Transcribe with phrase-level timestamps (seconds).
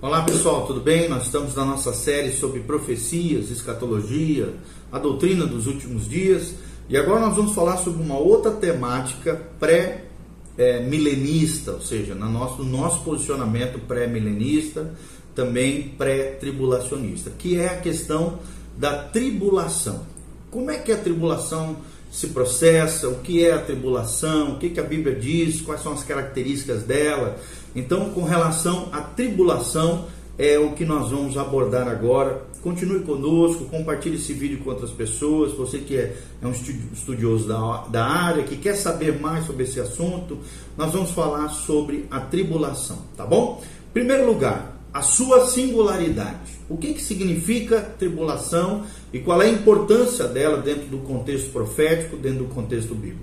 [0.00, 1.08] Olá pessoal, tudo bem?
[1.08, 4.54] Nós estamos na nossa série sobre profecias, escatologia,
[4.92, 6.54] a doutrina dos últimos dias
[6.88, 12.78] e agora nós vamos falar sobre uma outra temática pré-milenista, ou seja, no nosso, no
[12.78, 14.94] nosso posicionamento pré-milenista,
[15.34, 18.38] também pré-tribulacionista, que é a questão
[18.76, 20.06] da tribulação.
[20.48, 21.76] Como é que a tribulação
[22.10, 25.92] se processa, o que é a tribulação, o que, que a Bíblia diz, quais são
[25.92, 27.38] as características dela.
[27.74, 30.06] Então, com relação à tribulação,
[30.38, 32.42] é o que nós vamos abordar agora.
[32.62, 35.52] Continue conosco, compartilhe esse vídeo com outras pessoas.
[35.52, 39.80] Você que é, é um estudioso da, da área, que quer saber mais sobre esse
[39.80, 40.38] assunto,
[40.76, 43.62] nós vamos falar sobre a tribulação, tá bom?
[43.92, 46.58] Primeiro lugar, a sua singularidade.
[46.68, 52.16] O que, que significa tribulação e qual é a importância dela dentro do contexto profético,
[52.16, 53.22] dentro do contexto bíblico.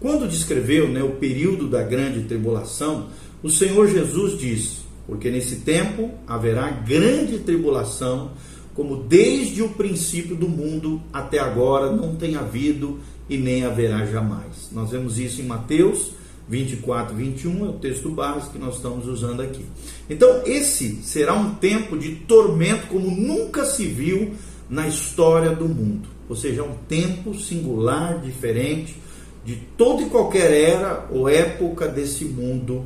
[0.00, 3.06] Quando descreveu né, o período da grande tribulação,
[3.40, 8.32] o Senhor Jesus disse: Porque nesse tempo haverá grande tribulação,
[8.74, 14.70] como desde o princípio do mundo até agora não tem havido e nem haverá jamais.
[14.72, 16.10] Nós vemos isso em Mateus
[16.48, 19.64] 24, 21 é o texto básico que nós estamos usando aqui.
[20.08, 24.34] Então, esse será um tempo de tormento como nunca se viu
[24.68, 26.08] na história do mundo.
[26.28, 28.96] Ou seja, é um tempo singular, diferente
[29.44, 32.84] de toda e qualquer era ou época desse mundo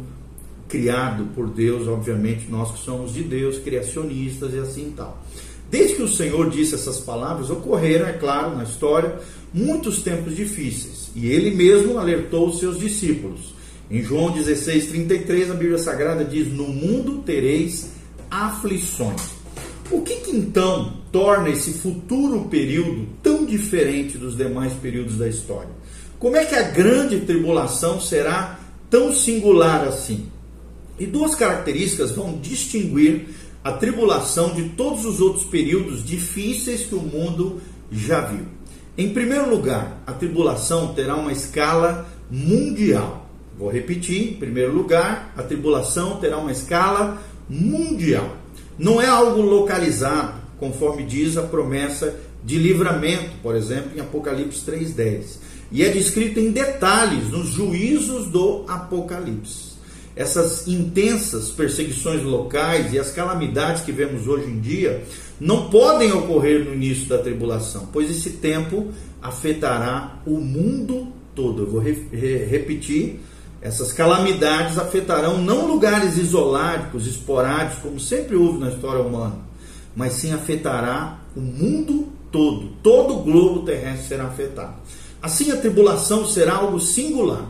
[0.68, 5.22] criado por Deus, obviamente, nós que somos de Deus, criacionistas e assim tal.
[5.70, 9.18] Desde que o Senhor disse essas palavras, ocorreram, é claro, na história,
[9.52, 11.10] muitos tempos difíceis.
[11.14, 13.54] E ele mesmo alertou os seus discípulos.
[13.90, 17.90] Em João 16, 33, a Bíblia Sagrada diz: No mundo tereis
[18.30, 19.36] aflições.
[19.90, 25.70] O que, que então torna esse futuro período tão diferente dos demais períodos da história?
[26.18, 28.58] Como é que a grande tribulação será
[28.90, 30.26] tão singular assim?
[30.98, 33.28] E duas características vão distinguir
[33.66, 38.44] a tribulação de todos os outros períodos difíceis que o mundo já viu.
[38.96, 43.28] Em primeiro lugar, a tribulação terá uma escala mundial.
[43.58, 47.20] Vou repetir: em primeiro lugar, a tribulação terá uma escala
[47.50, 48.36] mundial.
[48.78, 55.40] Não é algo localizado, conforme diz a promessa de livramento, por exemplo, em Apocalipse 3:10.
[55.72, 59.75] E é descrito em detalhes nos juízos do Apocalipse.
[60.16, 65.04] Essas intensas perseguições locais e as calamidades que vemos hoje em dia
[65.38, 68.88] não podem ocorrer no início da tribulação, pois esse tempo
[69.20, 71.64] afetará o mundo todo.
[71.64, 71.92] Eu vou re
[72.48, 73.20] repetir
[73.66, 79.38] essas calamidades afetarão não lugares isolados, esporádicos, como sempre houve na história humana,
[79.94, 82.68] mas sim afetará o mundo todo.
[82.82, 84.74] Todo o globo terrestre será afetado.
[85.20, 87.44] Assim, a tribulação será algo singular,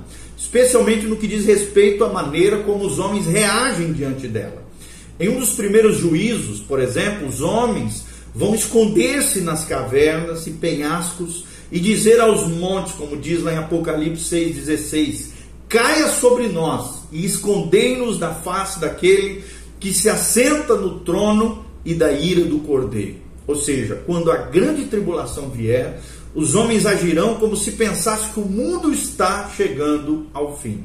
[0.46, 4.64] especialmente no que diz respeito à maneira como os homens reagem diante dela.
[5.18, 11.44] Em um dos primeiros juízos, por exemplo, os homens vão esconder-se nas cavernas e penhascos
[11.70, 15.30] e dizer aos montes, como diz lá em Apocalipse 6,16:
[15.68, 19.42] caia sobre nós e escondei-nos da face daquele
[19.80, 23.16] que se assenta no trono e da ira do cordeiro.
[23.48, 26.00] Ou seja, quando a grande tribulação vier,
[26.36, 30.84] os homens agirão como se pensassem que o mundo está chegando ao fim.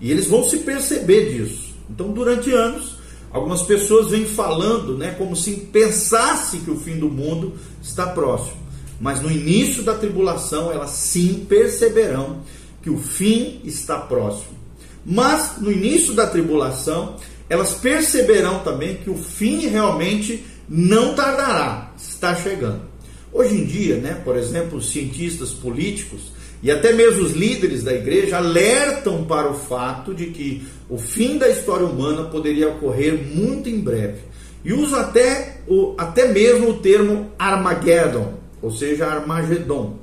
[0.00, 1.76] E eles vão se perceber disso.
[1.88, 2.96] Então, durante anos,
[3.30, 8.56] algumas pessoas vêm falando, né, como se pensasse que o fim do mundo está próximo.
[9.00, 12.40] Mas no início da tribulação, elas sim perceberão
[12.82, 14.58] que o fim está próximo.
[15.06, 17.14] Mas no início da tribulação,
[17.48, 22.89] elas perceberão também que o fim realmente não tardará, está chegando.
[23.32, 26.32] Hoje em dia, né, por exemplo, cientistas políticos
[26.62, 31.38] e até mesmo os líderes da igreja alertam para o fato de que o fim
[31.38, 34.18] da história humana poderia ocorrer muito em breve.
[34.64, 39.98] E usam até, o, até mesmo o termo Armageddon, ou seja, Armagedon.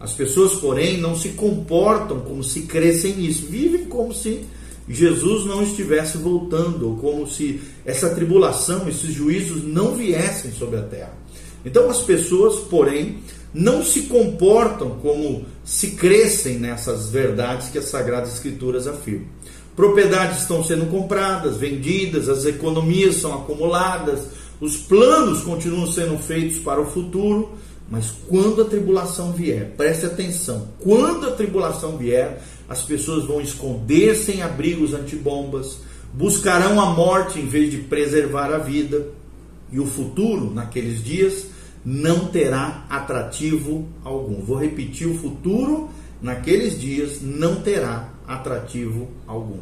[0.00, 4.44] As pessoas, porém, não se comportam como se crescem nisso, vivem como se
[4.88, 10.82] Jesus não estivesse voltando, ou como se essa tribulação, esses juízos não viessem sobre a
[10.82, 11.12] terra.
[11.64, 13.18] Então as pessoas, porém,
[13.52, 19.26] não se comportam como se crescem nessas verdades que as Sagradas Escrituras afirmam.
[19.74, 24.20] Propriedades estão sendo compradas, vendidas, as economias são acumuladas,
[24.60, 27.52] os planos continuam sendo feitos para o futuro,
[27.90, 34.32] mas quando a tribulação vier, preste atenção, quando a tribulação vier, as pessoas vão esconder-se
[34.32, 35.78] em abrigos antibombas,
[36.12, 39.08] buscarão a morte em vez de preservar a vida,
[39.72, 41.46] e o futuro, naqueles dias,
[41.84, 44.42] não terá atrativo algum.
[44.42, 45.88] Vou repetir: o futuro,
[46.20, 49.60] naqueles dias, não terá atrativo algum.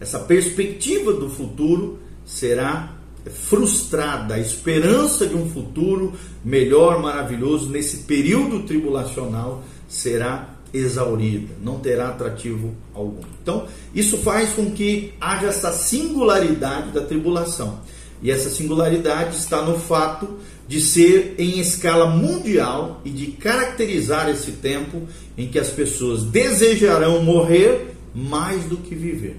[0.00, 2.96] Essa perspectiva do futuro será
[3.30, 6.12] frustrada, a esperança de um futuro
[6.44, 13.22] melhor, maravilhoso, nesse período tribulacional será exaurida, não terá atrativo algum.
[13.42, 17.80] Então, isso faz com que haja essa singularidade da tribulação.
[18.22, 24.52] E essa singularidade está no fato de ser em escala mundial e de caracterizar esse
[24.52, 25.02] tempo
[25.36, 29.36] em que as pessoas desejarão morrer mais do que viver.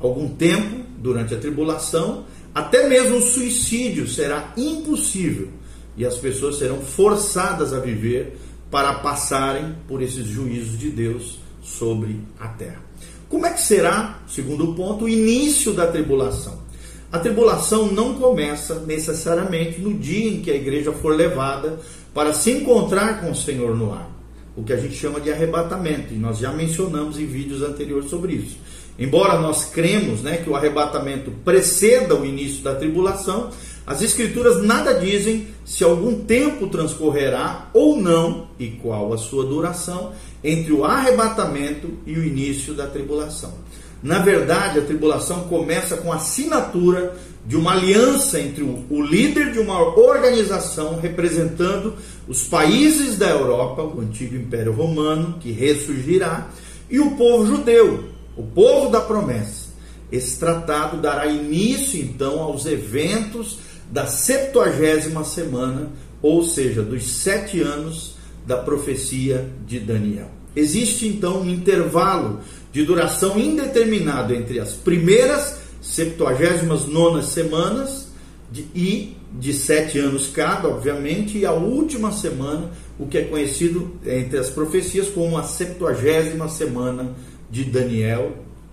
[0.00, 2.24] Algum tempo durante a tribulação,
[2.54, 5.48] até mesmo o suicídio será impossível
[5.96, 8.38] e as pessoas serão forçadas a viver
[8.70, 12.82] para passarem por esses juízos de Deus sobre a terra.
[13.28, 16.67] Como é que será, segundo ponto, o início da tribulação?
[17.10, 21.80] A tribulação não começa necessariamente no dia em que a igreja for levada
[22.12, 24.10] para se encontrar com o Senhor no ar,
[24.54, 28.34] o que a gente chama de arrebatamento, e nós já mencionamos em vídeos anteriores sobre
[28.34, 28.58] isso.
[28.98, 33.50] Embora nós cremos né, que o arrebatamento preceda o início da tribulação,
[33.86, 40.12] as Escrituras nada dizem se algum tempo transcorrerá ou não e qual a sua duração
[40.44, 43.54] entre o arrebatamento e o início da tribulação.
[44.02, 49.58] Na verdade, a tribulação começa com a assinatura de uma aliança entre o líder de
[49.58, 51.94] uma organização representando
[52.28, 56.48] os países da Europa, o antigo Império Romano, que ressurgirá,
[56.90, 58.04] e o povo judeu,
[58.36, 59.68] o povo da promessa.
[60.12, 63.58] Esse tratado dará início então aos eventos
[63.90, 65.90] da septuagésima semana,
[66.22, 68.14] ou seja, dos sete anos
[68.46, 70.30] da profecia de Daniel.
[70.54, 72.40] Existe então um intervalo
[72.72, 78.08] de duração indeterminado entre as primeiras septuagésimas nonas semanas
[78.50, 83.92] de, e de sete anos cada, obviamente, e a última semana, o que é conhecido
[84.04, 87.14] entre as profecias como a septuagésima semana
[87.50, 88.32] de Daniel,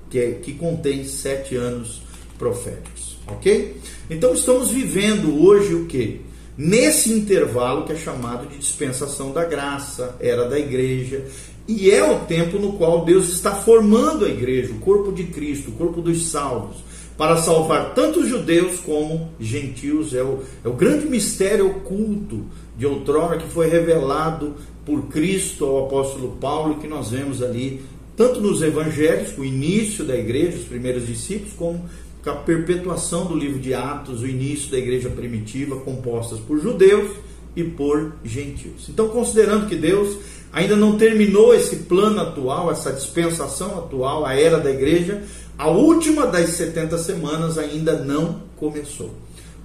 [0.09, 2.01] que, é, que contém sete anos
[2.37, 3.77] proféticos, ok?
[4.09, 6.21] Então estamos vivendo hoje o que?
[6.57, 11.25] Nesse intervalo que é chamado de dispensação da graça, era da igreja,
[11.67, 15.69] e é o tempo no qual Deus está formando a igreja, o corpo de Cristo,
[15.69, 16.77] o corpo dos salvos,
[17.17, 20.13] para salvar tanto judeus como gentios.
[20.13, 22.45] É o, é o grande mistério oculto
[22.77, 24.53] de outrora que foi revelado
[24.85, 27.81] por Cristo ao apóstolo Paulo, que nós vemos ali
[28.15, 31.89] tanto nos evangelhos, o início da igreja, os primeiros discípulos, como
[32.23, 37.11] com a perpetuação do livro de Atos, o início da igreja primitiva, compostas por judeus
[37.55, 38.89] e por gentios.
[38.89, 40.17] Então, considerando que Deus
[40.55, 45.21] ainda não terminou esse plano atual, essa dispensação atual, a era da igreja,
[45.55, 49.13] a última das 70 semanas ainda não começou.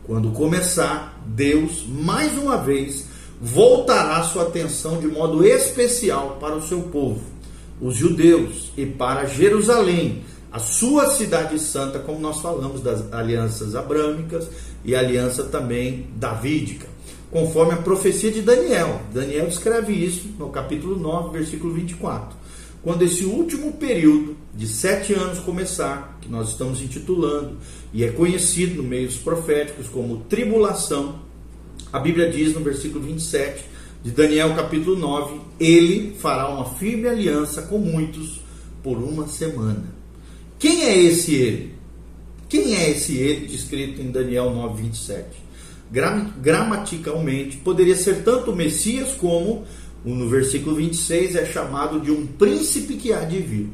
[0.05, 3.07] Quando começar, Deus, mais uma vez,
[3.41, 7.41] voltará sua atenção de modo especial para o seu povo
[7.81, 10.23] os judeus e para Jerusalém,
[10.53, 14.49] a sua cidade santa, como nós falamos das alianças abrâmicas
[14.85, 16.87] e aliança também davídica,
[17.31, 19.01] conforme a profecia de Daniel.
[19.13, 22.37] Daniel escreve isso no capítulo 9, versículo 24.
[22.83, 27.59] Quando esse último período de sete anos começar, que nós estamos intitulando,
[27.93, 31.21] e é conhecido no meio dos proféticos como tribulação,
[31.93, 33.65] a Bíblia diz no versículo 27
[34.03, 38.41] de Daniel capítulo 9, ele fará uma firme aliança com muitos
[38.83, 39.85] por uma semana.
[40.59, 41.75] Quem é esse ele?
[42.49, 45.50] Quem é esse ele descrito em Daniel 9, 27?
[45.91, 49.65] Gram gramaticalmente, poderia ser tanto o Messias como,
[50.05, 53.69] no versículo 26, é chamado de um príncipe que há de vir.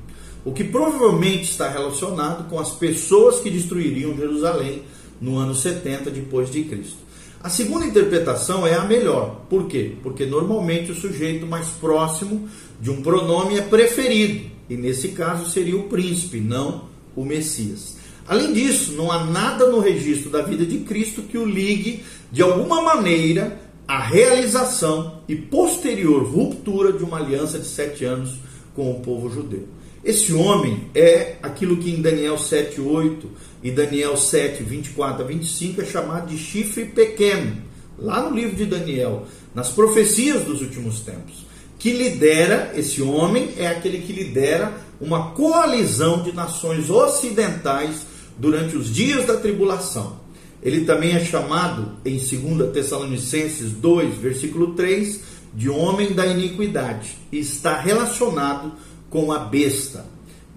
[0.44, 4.82] O que provavelmente está relacionado com as pessoas que destruiriam Jerusalém
[5.20, 7.06] no ano 70 depois de Cristo.
[7.42, 9.42] A segunda interpretação é a melhor.
[9.48, 9.92] Por quê?
[10.02, 12.48] Porque normalmente o sujeito mais próximo
[12.80, 17.95] de um pronome é preferido, e nesse caso seria o príncipe, não o Messias.
[18.28, 22.02] Além disso, não há nada no registro da vida de Cristo que o ligue
[22.32, 28.34] de alguma maneira à realização e posterior ruptura de uma aliança de sete anos
[28.74, 29.68] com o povo judeu.
[30.04, 33.24] Esse homem é aquilo que em Daniel 7,8
[33.62, 37.56] e Daniel 7, 24 a 25 é chamado de chifre pequeno,
[37.98, 41.46] lá no livro de Daniel, nas profecias dos últimos tempos.
[41.78, 48.06] Que lidera, esse homem é aquele que lidera uma coalizão de nações ocidentais
[48.38, 50.20] durante os dias da tribulação.
[50.62, 55.20] Ele também é chamado, em 2 Tessalonicenses 2, versículo 3,
[55.54, 58.72] de homem da iniquidade, e está relacionado
[59.08, 60.04] com a besta.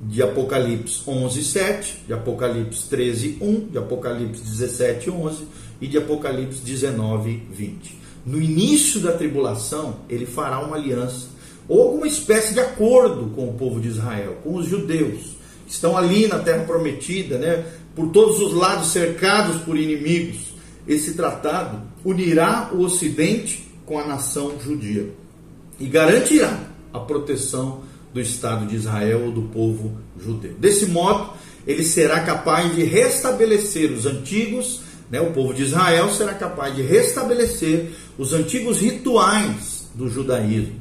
[0.01, 5.43] De Apocalipse 11, 7, de Apocalipse 13, 1, de Apocalipse 17, 11
[5.81, 7.99] e de Apocalipse 19, 20.
[8.25, 11.27] No início da tribulação, ele fará uma aliança
[11.67, 15.37] ou alguma espécie de acordo com o povo de Israel, com os judeus,
[15.69, 17.65] estão ali na terra prometida, né?
[17.95, 20.53] por todos os lados cercados por inimigos,
[20.87, 25.09] esse tratado unirá o Ocidente com a nação judia
[25.79, 26.59] e garantirá
[26.93, 27.81] a proteção
[28.13, 30.53] do Estado de Israel ou do povo judeu.
[30.57, 31.31] Desse modo,
[31.67, 36.81] ele será capaz de restabelecer os antigos, né, o povo de Israel será capaz de
[36.81, 40.75] restabelecer os antigos rituais do judaísmo.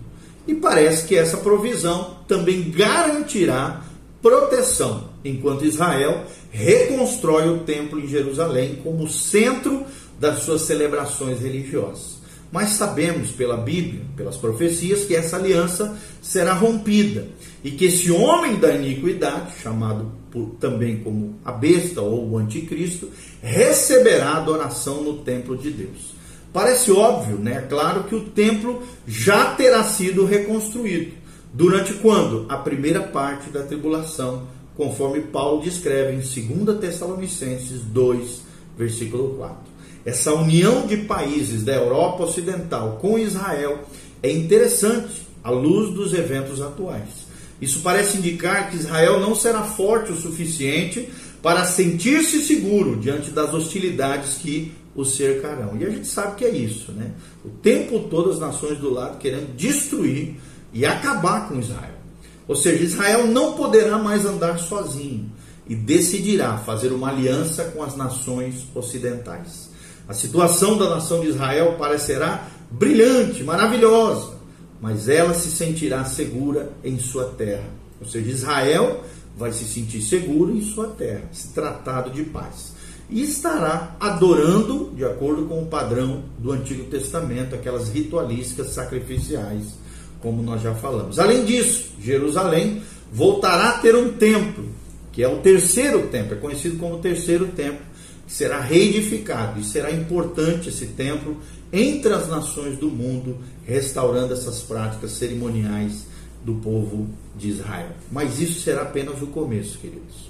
[0.46, 3.82] E parece que essa provisão também garantirá
[4.22, 9.84] proteção, enquanto Israel reconstrói o templo em Jerusalém como centro
[10.18, 12.18] das suas celebrações religiosas.
[12.50, 17.28] Mas sabemos pela Bíblia, pelas profecias, que essa aliança será rompida
[17.62, 23.10] e que esse homem da iniquidade, chamado por, também como a besta ou o anticristo,
[23.42, 26.16] receberá adoração no templo de Deus.
[26.50, 27.66] Parece óbvio, né?
[27.68, 31.12] Claro que o templo já terá sido reconstruído.
[31.52, 32.46] Durante quando?
[32.48, 34.42] A primeira parte da tribulação,
[34.76, 38.42] conforme Paulo descreve em 2 Tessalonicenses 2,
[38.76, 39.56] versículo 4.
[40.04, 43.80] Essa união de países da Europa Ocidental com Israel
[44.22, 47.26] é interessante à luz dos eventos atuais.
[47.60, 51.08] Isso parece indicar que Israel não será forte o suficiente
[51.42, 55.76] para sentir-se seguro diante das hostilidades que o cercarão.
[55.78, 57.12] E a gente sabe que é isso, né?
[57.44, 60.36] O tempo todo as nações do lado querendo destruir
[60.72, 61.98] e acabar com Israel.
[62.46, 65.30] Ou seja, Israel não poderá mais andar sozinho
[65.68, 69.68] e decidirá fazer uma aliança com as nações ocidentais.
[70.08, 74.32] A situação da nação de Israel parecerá brilhante, maravilhosa,
[74.80, 77.68] mas ela se sentirá segura em sua terra.
[78.00, 79.04] Ou seja, Israel
[79.36, 82.72] vai se sentir seguro em sua terra, se tratado de paz.
[83.10, 89.74] E estará adorando, de acordo com o padrão do Antigo Testamento, aquelas ritualísticas sacrificiais,
[90.20, 91.18] como nós já falamos.
[91.18, 92.82] Além disso, Jerusalém
[93.12, 94.66] voltará a ter um templo,
[95.12, 97.86] que é o terceiro templo, é conhecido como o terceiro templo,
[98.26, 101.38] será reedificado e será importante esse templo
[101.72, 106.06] entre as nações do mundo, restaurando essas práticas cerimoniais
[106.44, 107.90] do povo de Israel.
[108.10, 110.28] Mas isso será apenas o começo, queridos.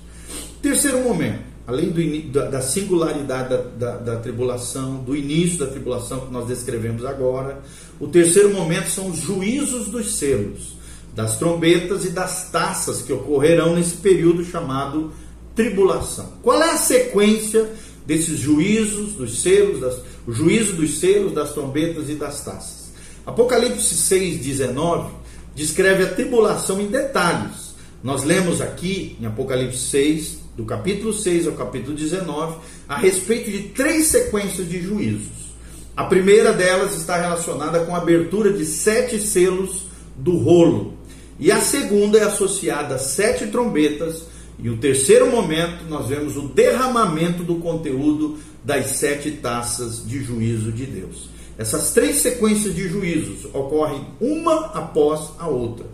[0.62, 6.20] Terceiro momento, além do, da, da singularidade da, da, da, tribulação, do início da tribulação
[6.20, 7.60] que nós descrevemos agora,
[8.00, 10.78] o terceiro momento são os juízos dos selos,
[11.14, 15.12] das trombetas e das taças que ocorrerão nesse período chamado
[15.54, 16.32] tribulação.
[16.42, 17.68] Qual é a sequência
[18.08, 22.90] desses juízos dos selos, das, o juízo dos selos, das trombetas e das taças.
[23.26, 25.12] Apocalipse 6, 19
[25.54, 27.74] descreve a tribulação em detalhes.
[28.02, 32.56] Nós lemos aqui em Apocalipse 6, do capítulo 6 ao capítulo 19,
[32.88, 35.54] a respeito de três sequências de juízos.
[35.96, 39.84] A primeira delas está relacionada com a abertura de sete selos
[40.16, 40.94] do rolo.
[41.38, 44.24] E a segunda é associada a sete trombetas
[44.58, 50.72] e o terceiro momento, nós vemos o derramamento do conteúdo das sete taças de juízo
[50.72, 51.30] de Deus.
[51.56, 55.86] Essas três sequências de juízos ocorrem uma após a outra.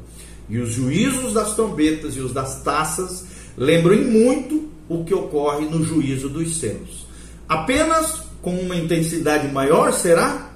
[0.49, 5.83] E os juízos das trombetas e os das taças lembram muito o que ocorre no
[5.83, 7.07] juízo dos selos.
[7.49, 10.51] Apenas com uma intensidade maior será?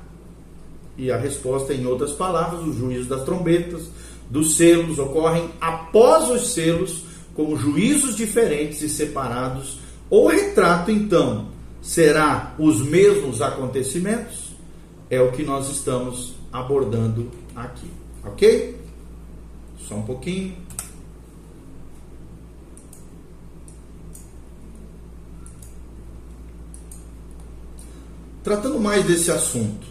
[0.97, 3.89] E a resposta, em outras palavras, os juízos das trombetas,
[4.29, 9.79] dos selos ocorrem após os selos como juízos diferentes e separados,
[10.11, 11.47] ou retrato então
[11.81, 14.49] será os mesmos acontecimentos?
[15.09, 17.91] É o que nós estamos abordando aqui,
[18.25, 18.77] ok?
[19.89, 20.68] Só um pouquinho.
[28.49, 29.87] Tratando mais desse assunto,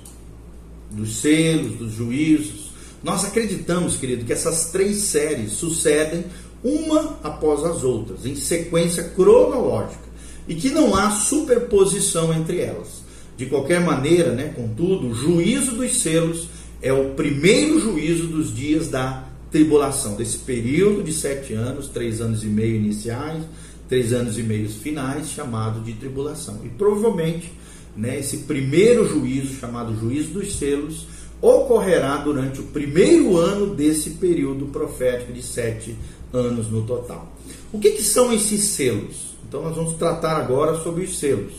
[0.90, 2.72] dos selos, dos juízos,
[3.04, 6.26] nós acreditamos, querido, que essas três séries sucedem
[6.64, 10.02] uma após as outras, em sequência cronológica,
[10.48, 13.04] e que não há superposição entre elas.
[13.38, 16.50] De qualquer maneira, né, contudo, o juízo dos selos
[16.82, 22.44] é o primeiro juízo dos dias da tribulação, desse período de sete anos, três anos
[22.44, 23.44] e meio iniciais,
[23.88, 26.62] três anos e meio finais, chamado de tribulação.
[26.66, 27.52] E provavelmente,
[27.98, 31.08] né, esse primeiro juízo, chamado juízo dos selos,
[31.42, 35.96] ocorrerá durante o primeiro ano desse período profético de sete
[36.32, 37.36] anos no total.
[37.72, 39.36] O que, que são esses selos?
[39.48, 41.54] Então nós vamos tratar agora sobre os selos.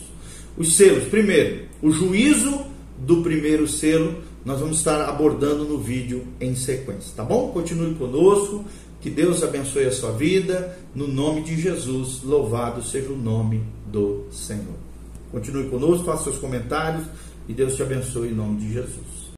[0.57, 2.65] Os selos, primeiro, o juízo
[2.97, 7.51] do primeiro selo, nós vamos estar abordando no vídeo em sequência, tá bom?
[7.51, 8.65] Continue conosco,
[9.01, 14.25] que Deus abençoe a sua vida, no nome de Jesus, louvado seja o nome do
[14.31, 14.88] Senhor.
[15.31, 17.05] Continue conosco, faça seus comentários
[17.47, 19.28] e Deus te abençoe em nome de Jesus.